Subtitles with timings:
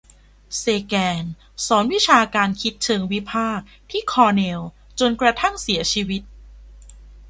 [0.57, 1.23] เซแกน
[1.65, 4.59] สอนวิชาการคิดเชิงวิพากษ์ที่คอร์เนล
[4.99, 6.21] จนกระทั่งเสียชีวิต